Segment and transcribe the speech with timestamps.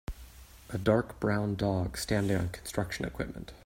[0.71, 3.53] A dark brown dog standing on construction equipment.